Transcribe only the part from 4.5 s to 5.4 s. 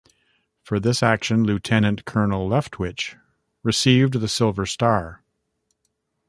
Star.